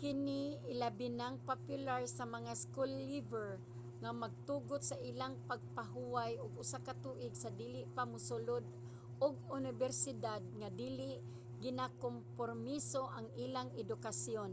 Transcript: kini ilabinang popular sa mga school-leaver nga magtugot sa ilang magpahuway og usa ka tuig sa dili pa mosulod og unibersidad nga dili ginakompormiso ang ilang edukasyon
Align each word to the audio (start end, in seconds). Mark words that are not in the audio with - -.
kini 0.00 0.42
ilabinang 0.72 1.36
popular 1.50 2.00
sa 2.16 2.24
mga 2.36 2.52
school-leaver 2.64 3.50
nga 4.02 4.12
magtugot 4.22 4.82
sa 4.86 5.00
ilang 5.10 5.34
magpahuway 5.50 6.32
og 6.42 6.58
usa 6.62 6.78
ka 6.86 6.92
tuig 7.04 7.32
sa 7.42 7.50
dili 7.60 7.82
pa 7.94 8.02
mosulod 8.12 8.64
og 9.24 9.34
unibersidad 9.56 10.42
nga 10.60 10.68
dili 10.82 11.10
ginakompormiso 11.64 13.02
ang 13.16 13.26
ilang 13.44 13.68
edukasyon 13.82 14.52